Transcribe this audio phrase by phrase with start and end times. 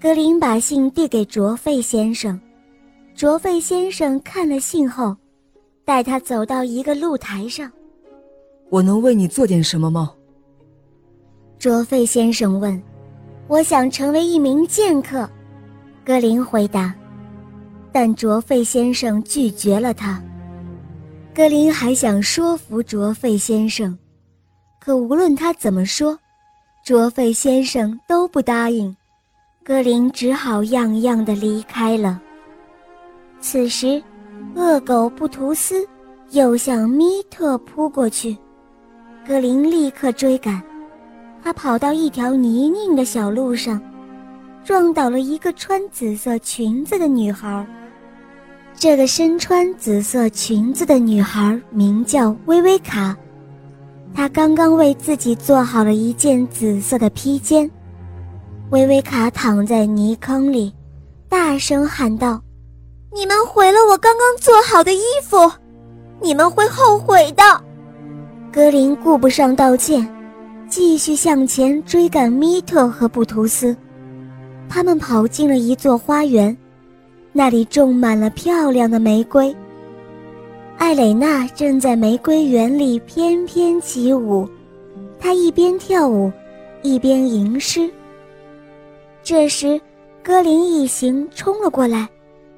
[0.00, 2.40] 格林把信递给卓费先生，
[3.16, 5.16] 卓费先生看了信后，
[5.84, 7.68] 带他走到一个露台上。
[8.70, 10.14] 我能为你做点什么吗？
[11.58, 12.80] 卓费先生问。
[13.48, 15.28] 我想成为一名剑客，
[16.04, 16.94] 格林回答。
[17.90, 20.22] 但卓费先生拒绝了他。
[21.34, 23.98] 格林还想说服卓费先生，
[24.78, 26.16] 可无论他怎么说，
[26.84, 28.94] 卓费先生都不答应。
[29.68, 32.18] 格林只好样样的离开了。
[33.38, 34.02] 此时，
[34.54, 35.86] 恶狗布图斯
[36.30, 38.34] 又向米特扑过去，
[39.26, 40.62] 格林立刻追赶。
[41.44, 43.78] 他跑到一条泥泞的小路上，
[44.64, 47.66] 撞倒了一个穿紫色裙子的女孩。
[48.74, 53.14] 这个身穿紫色裙子的女孩名叫薇薇卡，
[54.14, 57.70] 她刚刚为自己做好了一件紫色的披肩。
[58.70, 60.70] 薇薇卡躺在泥坑里，
[61.26, 62.38] 大声喊道
[63.14, 65.50] ：“你们毁了我刚刚做好的衣服，
[66.20, 67.42] 你们会后悔的！”
[68.52, 70.06] 格林顾不上道歉。
[70.68, 73.74] 继续向前追赶米特和布图斯，
[74.68, 76.54] 他们跑进了一座花园，
[77.32, 79.56] 那里种满了漂亮的玫瑰。
[80.76, 84.46] 艾蕾娜正在玫瑰园里翩翩起舞，
[85.18, 86.30] 她一边跳舞，
[86.82, 87.90] 一边吟诗。
[89.28, 89.78] 这时，
[90.24, 92.08] 格林一行冲了过来，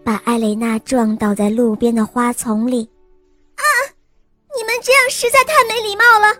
[0.04, 2.88] 把艾蕾娜撞倒在路边的花丛里。
[3.56, 3.64] 啊！
[4.56, 6.32] 你们这样实在太没礼貌了。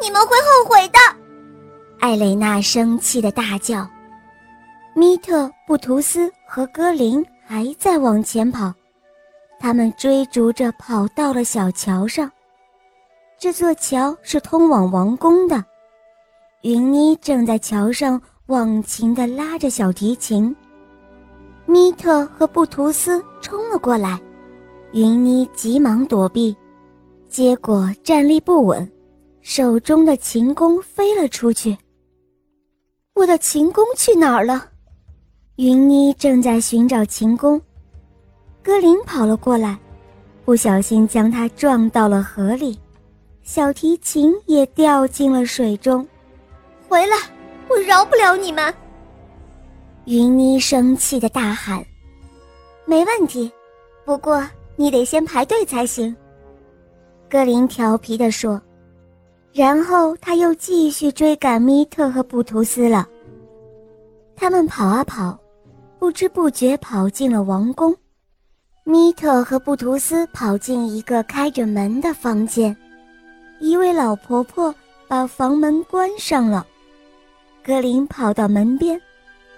[0.00, 0.98] 你们会后悔的，
[2.00, 3.86] 艾蕾娜生气的大叫。
[4.94, 8.72] 米特、布图斯和格林还在往前跑，
[9.60, 12.32] 他们追逐着跑到了小桥上。
[13.38, 15.62] 这座桥是通往王宫的。
[16.62, 20.54] 云妮正在桥上忘情地拉着小提琴。
[21.66, 24.20] 米特和布图斯冲了过来，
[24.92, 26.56] 云妮急忙躲避，
[27.28, 28.88] 结果站立不稳。
[29.40, 31.76] 手中的琴弓飞了出去。
[33.14, 34.64] 我的琴弓去哪儿了？
[35.56, 37.60] 云妮正在寻找琴弓。
[38.62, 39.78] 格林跑了过来，
[40.44, 42.78] 不小心将它撞到了河里，
[43.42, 46.06] 小提琴也掉进了水中。
[46.88, 47.16] 回来，
[47.68, 48.72] 我饶不了你们！
[50.04, 51.84] 云妮生气的大喊
[52.86, 53.50] ：“没问题，
[54.04, 54.46] 不过
[54.76, 56.14] 你得先排队才行。”
[57.28, 58.60] 格林调皮地说。
[59.52, 63.08] 然后他又继续追赶米特和布图斯了。
[64.36, 65.38] 他们跑啊跑，
[65.98, 67.96] 不知不觉跑进了王宫。
[68.84, 72.76] 米特和布图斯跑进一个开着门的房间，
[73.58, 74.74] 一位老婆婆
[75.08, 76.66] 把房门关上了。
[77.66, 78.96] 格林跑到门边，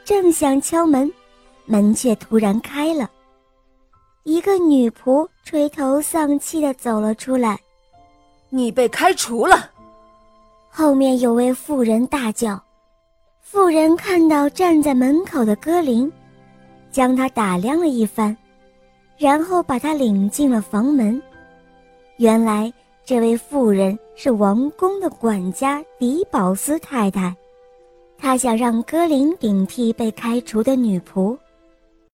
[0.03, 1.13] 正想敲门，
[1.67, 3.11] 门却突然开了。
[4.23, 7.61] 一个女仆垂头丧气的走了出来
[8.49, 9.71] ：“你被开除了。”
[10.73, 12.59] 后面有位妇人大叫，
[13.43, 16.11] 妇人看到站在门口的格林，
[16.91, 18.35] 将他打量了一番，
[19.19, 21.21] 然后把他领进了房门。
[22.17, 22.73] 原来
[23.05, 27.37] 这位妇人是王宫的管家迪宝斯太太，
[28.19, 31.39] 他想让歌林顶替被开除的女仆。